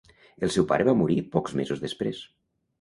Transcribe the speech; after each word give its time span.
El 0.47 0.51
seu 0.55 0.65
pare 0.71 0.87
va 0.87 0.95
morir 1.03 1.19
pocs 1.37 1.55
mesos 1.63 1.87
després. 1.87 2.27